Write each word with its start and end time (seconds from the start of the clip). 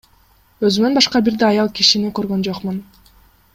Өзүмөн 0.69 0.97
башка 0.99 1.21
бир 1.27 1.37
да 1.45 1.51
аял 1.55 1.71
кишини 1.81 2.11
көргөн 2.21 2.43
жокмун. 2.51 2.83